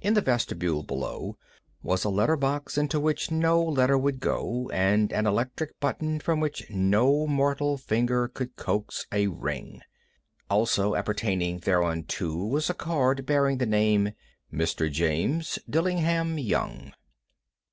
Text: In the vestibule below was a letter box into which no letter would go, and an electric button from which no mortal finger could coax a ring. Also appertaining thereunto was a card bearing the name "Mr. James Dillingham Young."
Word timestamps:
In 0.00 0.14
the 0.14 0.20
vestibule 0.20 0.82
below 0.82 1.36
was 1.80 2.02
a 2.02 2.08
letter 2.08 2.34
box 2.36 2.76
into 2.76 2.98
which 2.98 3.30
no 3.30 3.62
letter 3.62 3.96
would 3.96 4.18
go, 4.18 4.68
and 4.74 5.12
an 5.12 5.26
electric 5.28 5.78
button 5.78 6.18
from 6.18 6.40
which 6.40 6.68
no 6.70 7.24
mortal 7.24 7.76
finger 7.76 8.26
could 8.26 8.56
coax 8.56 9.06
a 9.12 9.28
ring. 9.28 9.80
Also 10.50 10.96
appertaining 10.96 11.60
thereunto 11.60 12.34
was 12.46 12.68
a 12.68 12.74
card 12.74 13.26
bearing 13.26 13.58
the 13.58 13.64
name 13.66 14.10
"Mr. 14.52 14.90
James 14.90 15.56
Dillingham 15.70 16.36
Young." 16.40 16.92